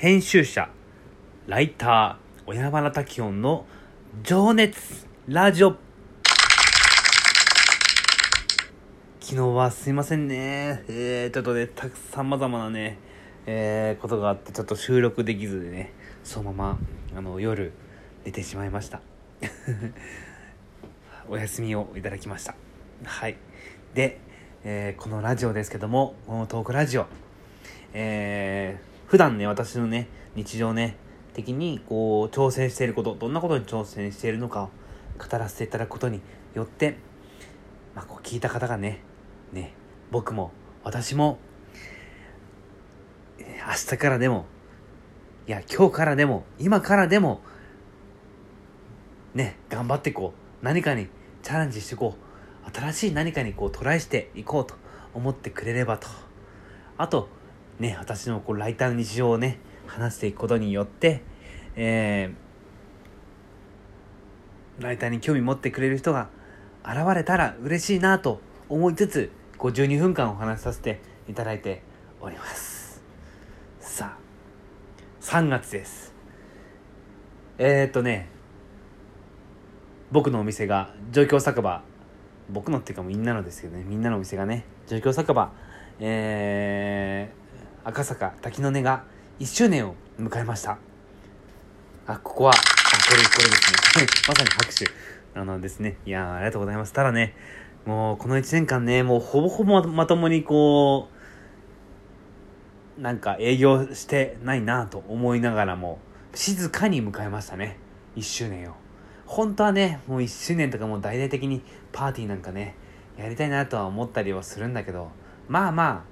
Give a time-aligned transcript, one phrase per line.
[0.00, 0.70] 編集者
[1.46, 3.66] ライター小山田滝音の
[4.22, 5.76] 情熱ラジオ。
[9.20, 10.84] 昨日はすいませんね。
[10.88, 12.96] えー、ちょっとねたくさんまざまなね
[13.44, 15.92] えー、ことがあってちょっと収録できずでね
[16.24, 16.78] そのま
[17.12, 17.74] まあの夜
[18.24, 19.02] 寝てしまいました。
[21.28, 22.54] お休みをいただきました。
[23.04, 23.36] はい。
[23.92, 24.18] で、
[24.64, 27.06] えー、このラジオですけどもこのトークラジオ。
[27.92, 30.06] えー普段ね、私のね、
[30.36, 30.94] 日常ね、
[31.34, 34.70] 的にこう、挑戦していること、どんなことに挑戦しているのかを
[35.18, 36.20] 語らせていただくことに
[36.54, 36.96] よって、
[37.96, 39.00] まあ、こう聞いた方がね、
[39.52, 39.74] ね、
[40.12, 40.52] 僕も、
[40.84, 41.40] 私も、
[43.40, 43.44] 明
[43.74, 44.46] 日からでも、
[45.48, 47.40] いや、今日からでも、今からでも、
[49.34, 51.08] ね、頑張っていこう、何かに
[51.42, 52.70] チャレンジしていこう。
[52.72, 54.76] 新しい何かにこうトライしていこうと
[55.14, 56.06] 思ってくれればと。
[56.96, 57.28] あと、
[57.80, 61.22] ね、私のこうライターの日常をね、話していくことによって、
[61.76, 66.28] えー、ライターに興味持ってくれる人が
[66.84, 71.82] 現れたら嬉しいなと思いつつ、52分間お話しさせていただいて
[72.20, 73.02] おります。
[73.80, 76.14] さあ、3月です。
[77.56, 78.28] えー、っとね、
[80.12, 81.82] 僕のお店が状況酒場、
[82.50, 85.52] 僕のっていうかみんなのですけどね、みんなのお店がね、状況酒場、
[85.98, 87.39] えー、
[87.82, 89.04] 赤坂滝の根が
[89.38, 90.78] 1周年を迎えました。
[92.06, 94.06] あ、ここは、あ、これ、これですね。
[94.28, 94.86] まさに拍手。
[95.34, 95.96] あのですね。
[96.04, 96.92] いやありがとうございます。
[96.92, 97.34] ただね、
[97.86, 101.08] もうこの1年間ね、もうほぼほぼまともにこ
[102.98, 106.00] う、なんか営業してないなと思いながらも、
[106.34, 107.78] 静かに迎えましたね。
[108.16, 108.74] 1周年を。
[109.24, 112.74] 本当はね、もう1周年とかもう大々的にパーティーなんかね、
[113.16, 115.10] やりたいなとは思ったりはするんだけど、
[115.48, 116.09] まあまあ、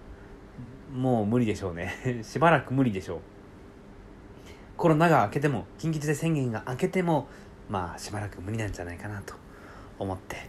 [0.93, 1.93] もう無理でしょうね。
[2.23, 3.21] しばらく無理でしょう。
[4.77, 7.29] コロナが明けても緊急事態宣言が明けても
[7.69, 9.35] まあしばらく無理なんじゃないかなと
[9.99, 10.49] 思って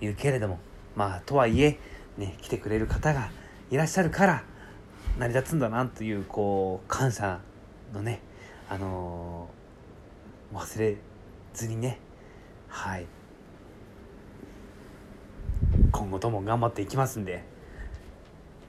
[0.00, 0.58] いるけれども。
[0.96, 1.78] まあとはいえ
[2.16, 3.30] ね来てくれる方が
[3.70, 4.44] いらっしゃるから
[5.18, 7.40] 成り立つんだなというこう感謝
[7.92, 8.20] のね
[8.68, 10.96] あのー、忘れ
[11.52, 11.98] ずにね
[12.68, 13.06] はい。
[15.92, 17.44] 今後とも頑張っていきますんで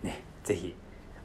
[0.04, 0.76] ね是非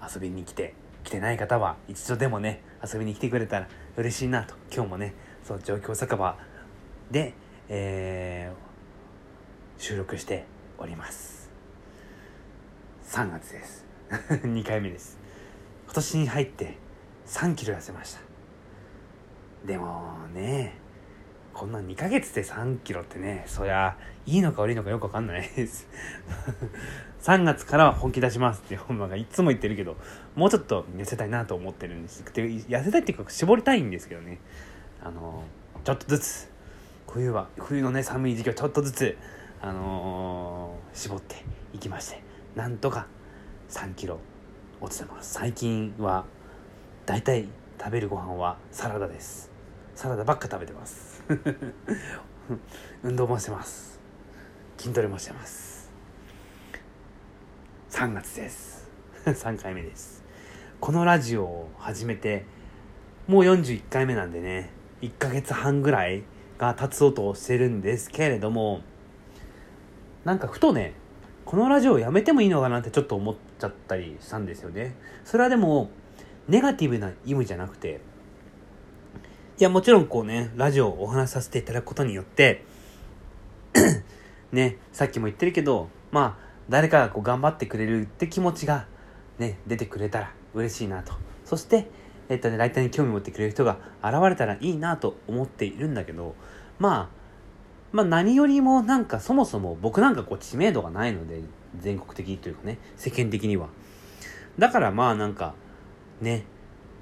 [0.03, 0.75] 遊びに来て
[1.05, 4.55] 来てない方は一度でもね遊びに来てくれたら嬉しいなと。
[4.73, 6.37] 今日もねそう状況酒場
[7.11, 7.35] で、
[7.69, 10.45] えー、収録して
[10.79, 11.51] おります。
[13.05, 13.85] 3月です。
[14.45, 15.19] 2回目です。
[15.85, 16.77] 今年に入って
[17.27, 18.21] 3キロ痩せました。
[19.67, 20.75] でもね
[21.61, 23.95] こんな2ヶ月で3キロってね、そりゃ、
[24.25, 25.87] いいのか悪いのかよくわかんないです
[27.21, 29.99] 3月からは本気出しますって本間がいつも言ってるけど、
[30.35, 32.25] もうちょっと痩せたいなと思ってるんです。
[32.33, 34.39] で痩せたいっていうか、絞りたいんですけどね。
[35.05, 35.45] あの、
[35.85, 36.51] ちょっとずつ、
[37.07, 39.19] 冬は、冬のね、寒い時期はちょっとずつ、
[39.61, 41.45] あのー、絞って
[41.75, 42.23] いきまして、
[42.57, 43.07] なんとか
[43.69, 44.19] 3キロ
[44.81, 45.35] 落ちてます。
[45.35, 46.25] 最近は、
[47.05, 47.47] だいたい
[47.79, 49.51] 食べるご飯はサラダです。
[49.95, 51.10] サラダばっか食べてます。
[53.05, 54.01] 運動もしてます。
[54.77, 55.91] 筋トレもしてます。
[57.91, 58.89] 3月です。
[59.25, 60.25] 3回目です。
[60.81, 62.47] このラジオを始めて
[63.29, 64.71] もう41回目なんでね
[65.03, 66.25] 1ヶ月半ぐらい
[66.59, 68.81] が経つ音をしてるんですけれども
[70.25, 70.95] なんかふとね
[71.45, 74.97] このラジオをやめてもいいのかなってちょっと思っちゃったりしたんですよね。
[75.25, 75.91] それはでも
[76.49, 78.01] ネガティブな意味じゃなくて
[79.61, 82.65] いや、もちろんこうね、ラジオをお話しさせていただくことによって
[84.53, 88.87] ね、さっきも言ってるけど、まあ、誰かがこう頑張ってくれるって気持ちが
[89.39, 91.13] ね、出てくれたら嬉しいなと。
[91.45, 91.91] そして、
[92.31, 96.35] えっとね、ライターに興味持ってくれる人が現れたらいいなと思っているんだけど、
[96.79, 97.17] まあ、
[97.93, 101.43] まあ何よりもなんかそもそも僕なんかこう知名度がないので、
[101.79, 103.69] 全国的というかね、世間的には。
[104.59, 105.53] だからまあなんか、
[106.23, 106.45] ね、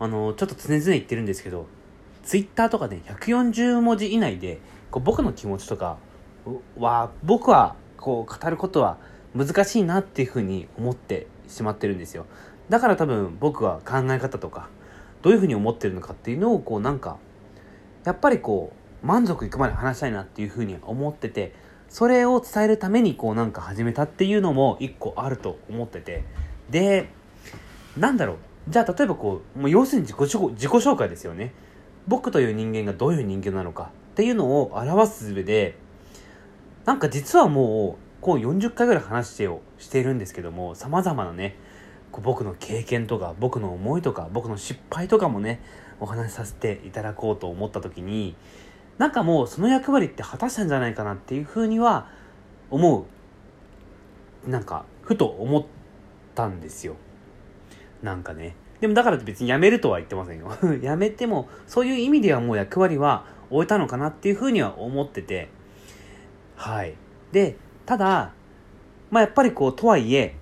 [0.01, 1.69] あの、ちょっと常々言ってるんですけど、
[2.29, 4.61] ツイッターとかで140文字以内で
[4.91, 5.97] こう僕の気持ちとか
[6.79, 8.99] は僕はこう語ることは
[9.35, 12.27] 難しいなっていうふうに思ってしまってるんですよ。
[12.69, 14.69] だから多分僕は考え方とか
[15.23, 17.17] どういうふうに思ってるのかっていうのをこうなんか
[18.05, 21.55] やっぱりこう満足いくまで話したいなっていうふうに思ってて
[21.89, 26.25] それを伝えるためにこうなんか始めたっていうのも一個あると思ってて。
[26.69, 27.09] で
[27.97, 28.37] なんだろう。
[28.69, 31.55] じゃあ例えばこうもう要するに自己自己紹介ですよね。
[32.09, 35.77] 僕という人間がどういう人間なのかっていうのを表す上で
[36.87, 41.57] なんか実はもうこう40回ぐらい話してをしているんですけども様々なね
[42.11, 45.61] こう僕の経験とか僕の思いとか僕の失敗とかもね
[46.01, 48.35] お話しさせていただこうと思った時に
[48.97, 52.09] なんかもうその役割って果たしたんじゃないかなっていうふうには
[52.71, 53.07] 思
[54.47, 54.51] う。
[54.51, 55.65] なんかふと思っ
[56.35, 56.97] たんですよ。
[58.03, 58.57] なんかね。
[58.81, 60.51] でもだから別に辞めるとは言ってませんよ。
[60.81, 65.49] 辞めてもそういう意味ではもう役割は終えたのかなっていうふうには思ってて。
[66.57, 66.95] はい。
[67.33, 68.33] でただ
[69.11, 70.37] まあやっぱりこうとはいえ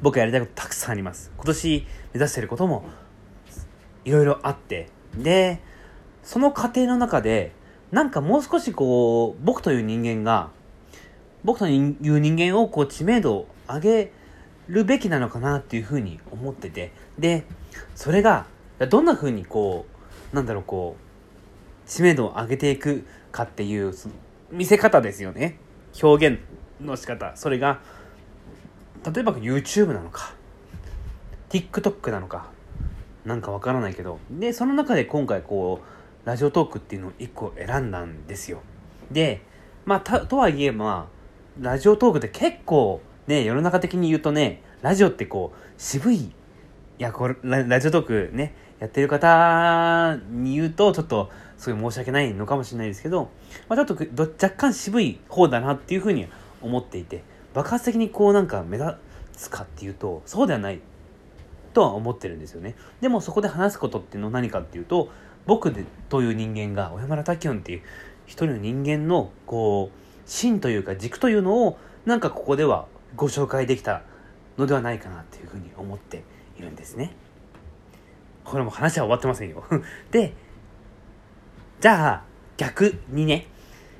[0.00, 1.32] 僕やりたいことたくさんあります。
[1.36, 2.84] 今年目指してることも
[4.04, 4.88] いろいろあって。
[5.16, 5.60] で
[6.22, 7.52] その過程の中で
[7.92, 10.50] なんかもう少しこう僕という人間が
[11.44, 14.12] 僕という人間をこう知名度を上げ
[14.68, 16.92] るべきなのかなっていうふうに思ってて。
[17.18, 17.44] で
[17.94, 18.46] それが
[18.90, 19.86] どんなふうにこ
[20.32, 24.14] うなんだろうこう知名度を上げていくかっていうその
[24.50, 25.58] 見せ方ですよね。
[26.02, 26.40] 表現
[26.80, 27.36] の仕方。
[27.36, 27.80] それが
[29.04, 30.34] 例えば YouTube なのか
[31.50, 32.50] TikTok なのか
[33.24, 34.18] なんかわからないけど。
[34.30, 38.62] でその中で今回こうラジオトークっていうのを1個選んだんですよ。
[39.10, 39.42] で
[39.84, 41.14] まあとはいえまあ
[41.60, 46.32] ラジオトークって結構ね世の中的に言うとねラジオってこう渋いい
[46.98, 53.30] やこれラジオトークねやってる方に言うとちょっとすごい申し訳ないのかもしれないですけど、
[53.68, 56.26] まあ、ちょっと若干渋い方だなっていうふうに
[56.60, 57.22] 思っていて
[57.54, 58.94] 爆発的にこうなんか目立
[59.32, 60.80] つかっていうとそうではない
[61.72, 62.76] とは思ってるんですよね。
[63.00, 65.10] でもそこで話すことっていうのは何かっていうと
[65.46, 67.82] 僕でという人間が小山田滝音っていう
[68.26, 74.02] 一人の人間のこう芯というか軸というのをなんかここではご紹介できた
[74.58, 76.24] のではないかなっていうふうに思って
[76.58, 77.14] いるんですね。
[78.44, 79.64] これも話は終わってませんよ。
[80.10, 80.34] で
[81.80, 82.22] じゃあ
[82.56, 83.46] 逆にね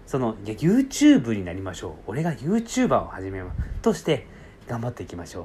[0.07, 1.93] その YouTube になりましょう。
[2.07, 4.27] 俺が YouTuber を始めますとして
[4.67, 5.45] 頑張っていきましょう。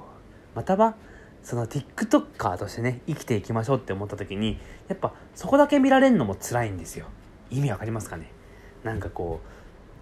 [0.56, 0.96] または
[1.44, 7.08] その TikToker としてね生きていきましょうって思った時にやっぱそこだけ見られるのも辛いんですよ。
[7.50, 8.32] 意味わかりますかね？
[8.84, 9.42] なんかこ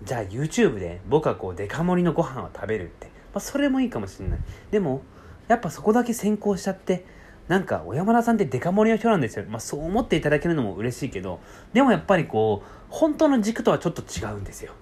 [0.01, 4.39] うじゃあ YouTube で僕はこうデカ盛りのご飯を食べるって、まあ、それもいいかもしれない。
[4.71, 5.03] でも
[5.47, 7.05] やっぱそこだけ先行しちゃって
[7.47, 11.39] なんか小山田さんってデカ盛りの人なんですよ、まあ、そう思っていただけるのも嬉しいけど
[11.71, 14.73] でもやっぱりこう本当の軸とはちょっと違うんですよ。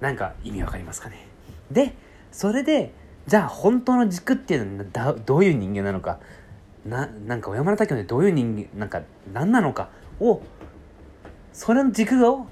[0.00, 1.26] なんか意味わかりますかね。
[1.72, 1.94] で
[2.30, 2.92] それで
[3.26, 6.20] じゃあ本当の軸っていうのはどういう人間なのか。
[6.86, 9.88] ななんか小山田滝でどういう人間なんか何なのか。
[10.20, 10.42] を
[11.52, 12.46] それの軸を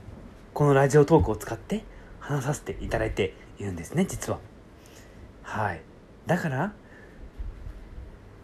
[0.52, 1.84] このラジオトークを使って
[2.18, 4.38] 話させていただいているんですね実は。
[5.42, 5.82] はい。
[6.26, 6.72] だから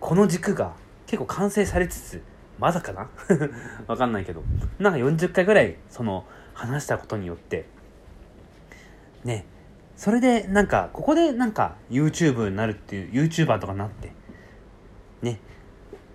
[0.01, 0.75] この軸が
[1.07, 2.23] 結構完成されつつ
[2.59, 3.09] まだかな？
[3.87, 4.43] わかんないけど。
[4.79, 6.25] なんか40回ぐらいその
[6.55, 7.67] 話したことによって。
[9.25, 9.47] ね。
[9.97, 14.13] それでなんかここでなんか YouTube になるっていう YouTuber とかなって。
[15.23, 15.41] ね。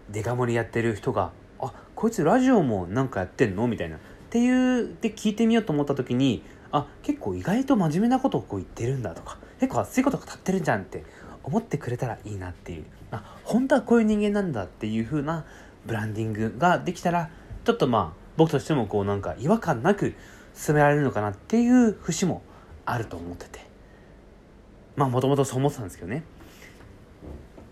[0.09, 3.67] デカ盛りやってる人があこいつラジオもなんかやってんの？
[3.67, 3.97] みたいな。
[3.97, 3.99] っ
[4.29, 4.49] てい
[4.81, 9.37] うで聞いてみようと思った時にあ結構意外と真面目なことをこう言ってるんだとか。
[9.63, 11.05] 結構熱いことが立ってるじゃんって
[11.41, 12.85] 思ってくれたらいいなっていう。
[13.11, 15.45] あ本当はこういう人間なんだっていう風な
[15.85, 17.29] ブランディングができたら
[17.63, 20.15] ちょっとまあ僕としてもこうなんか違和感なく
[20.53, 22.41] 進められるのかなっていう節も
[22.85, 23.65] あると思ってて。
[24.97, 26.25] まあもともとそう思ってたんですけどね。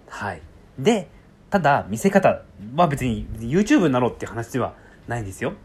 [0.07, 0.41] はい。
[0.79, 1.09] で
[1.49, 2.43] ただ見せ方
[2.77, 4.75] は別に YouTube になろうっていう話では
[5.09, 5.55] ないんですよ。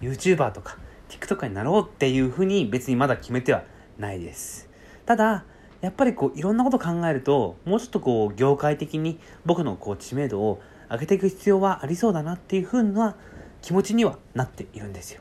[0.00, 0.78] YouTuber とか
[1.10, 3.64] TikTok になろうっていうふうに別にまだ決めては
[3.98, 4.70] ないです。
[5.06, 5.44] ただ
[5.84, 10.60] やっぱりこういろんなこと考えるともうちょっとこう業界的に僕のこう知名度を
[10.90, 13.16] 上げていく必要はありそうだなっていうふうな
[13.60, 15.20] 気持ちにはなっているんですよ。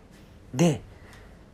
[0.54, 0.82] で、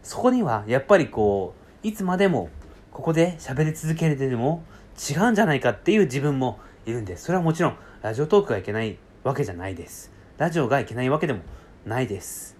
[0.03, 2.49] そこにはやっぱりこう、いつまでも
[2.91, 4.63] ここで喋り続けるでも
[4.97, 7.25] 違うんじゃないかっていう自分もいるんです。
[7.25, 10.11] それはもちろんラジオトークがいけないわけじゃないです。
[10.37, 11.41] ラジオがいけないわけでも
[11.85, 12.57] ないです。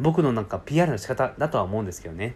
[0.00, 2.34] 僕のなんか PR の仕方だとは思うんですけどね。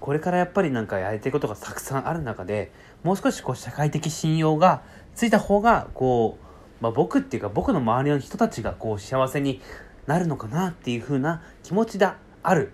[0.00, 4.82] これからやっぱりなんかやりたいことがたくさんある中でもう少しこう社会的信用が
[5.14, 6.48] ついた方がこう
[6.80, 9.60] まあ、僕っていうか僕の周りの人たちがこう幸せに
[10.06, 12.72] なるのかなっていう風な気持ちがある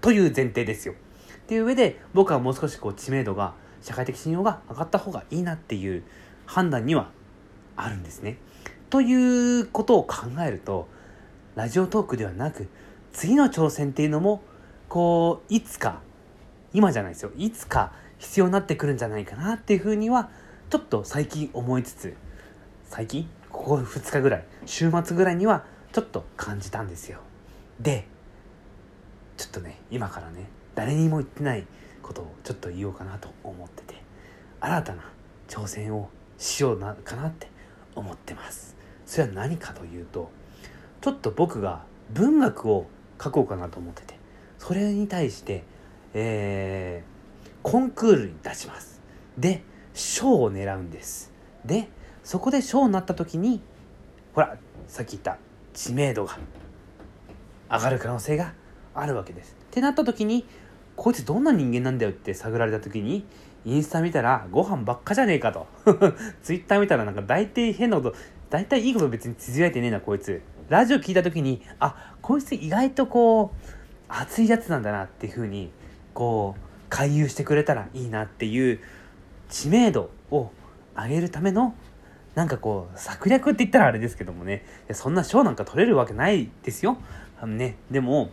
[0.00, 0.94] という前提ですよ。
[0.94, 6.02] っていう上で僕はもう少しこう知名度が社会的信用が上がった方がいいなっていう
[6.44, 7.10] 判断には
[7.76, 8.38] あるんですね。
[8.90, 10.88] ということを考えると
[11.54, 12.68] ラジオトークではなく
[13.12, 14.42] 次の挑戦っていうのも
[14.88, 16.02] こういつか
[16.76, 17.30] 今じゃないですよ。
[17.38, 20.28] いつか必要になってくるんじゃないかなっていうふうには
[20.68, 22.14] ちょっと最近思いつつ
[22.84, 23.28] 最近？
[23.50, 24.44] ここ2日ぐらい。
[24.66, 27.20] 週末ぐらいにはちょっと感じたんですよ。
[27.80, 28.06] で
[29.38, 31.66] ちょっとね今からね誰にも言ってない
[32.02, 34.02] ことをちょっと言おうかなと思ってて
[34.60, 35.10] 新たな
[35.48, 37.48] 挑戦をしようなかなって
[37.94, 38.76] 思ってます。
[39.06, 40.30] それは何かというと
[41.00, 42.86] ちょっと僕が文学を
[43.22, 44.18] 書こうかなと思ってて
[44.58, 45.64] それに対して
[46.18, 49.02] えー、コンクールに出します。
[49.36, 51.30] で賞を狙うんです。
[51.66, 51.90] で
[52.24, 53.60] そこで賞になった時に
[54.34, 54.56] ほら
[54.88, 55.36] さっき言った
[55.74, 56.38] 知名度が
[57.70, 58.54] 上がる可能性が
[58.94, 59.56] あるわけです。
[59.60, 60.46] ってなった時に
[60.96, 63.26] こいつどんな人間なんだよって探られた時に
[63.66, 65.66] インスタ見たらご飯ばっかじゃねえかと。
[66.42, 68.16] ツイッター見たらなんか大体変なこと
[68.48, 70.40] 大体いいこと別につぶやいてねえなこいつ。
[70.70, 73.72] ラジオ聞いた時にあこいつ意外とこう
[74.08, 75.70] 熱いやつなんだなっていうふうに
[76.16, 78.80] こう回遊してくれたらいいなっていう
[79.50, 80.50] 知名度を
[80.96, 81.74] 上げるための
[82.34, 84.64] なんかこう策略って言ったらあれですけどもね。
[84.92, 86.96] そんな賞なんか取れるわけないですよ。
[87.38, 88.30] あのねでも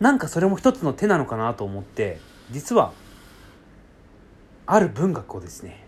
[0.00, 2.18] なんかそれも一つの手なのかなと思って
[2.50, 2.92] 実は
[4.66, 5.86] ある文学をですね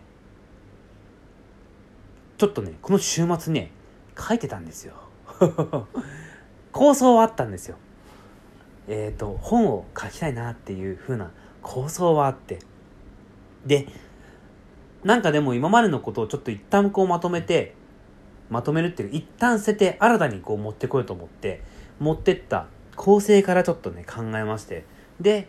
[2.39, 3.73] ちょっとねこの週末ね
[4.17, 4.95] 書いてたんですよ。
[6.71, 7.77] 構想はあったんですよ。
[8.89, 11.31] えっ、ー、と本を書きたいなっていう風な
[11.63, 12.59] 構想はあって。
[13.65, 13.89] で
[15.05, 17.75] なんかでも今までのことをちょっと一旦こうまとめて
[18.49, 21.63] まとめるっていう一旦捨てて新たにこう持ってこようと思って
[21.99, 24.85] 持ってった構成からちょっとね考えまして。
[25.21, 25.49] で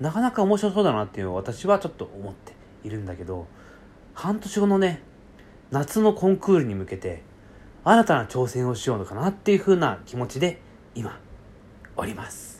[0.00, 2.52] なかなか面白そうだなっていうのを私はちょっと思って
[2.84, 3.46] いるんだけど
[4.14, 5.02] 半年後のね
[5.70, 7.22] 夏のコンクールに向けて
[7.84, 10.60] 新たな挑戦をしようのかなっていう風な気持ちで
[10.94, 11.18] 今
[11.96, 12.55] おります。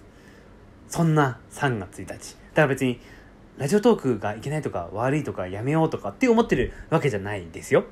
[0.88, 3.00] そんな3月1日だから別に
[3.58, 7.84] ラジオトークがいけないとか悪いとかやめようとかって思ってるわけじゃないんですよ。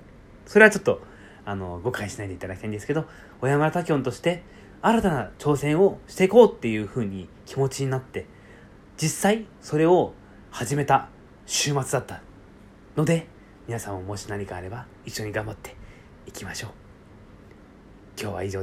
[0.46, 1.00] それはちょっと
[1.46, 3.06] あの誤解しないでいただきたいんですけど
[3.40, 4.42] 小山田滝音として
[4.82, 8.26] 新たな挑戦をしていこうっていう風に気持ちになって
[8.96, 10.12] 実際それを
[10.50, 11.08] 始めた
[11.46, 12.22] 週末だった
[12.96, 13.26] ので
[13.66, 15.74] 皆さんももし何かあれば一緒に頑張って
[16.26, 16.70] いきましょう。
[18.20, 18.52] 今日は以上です。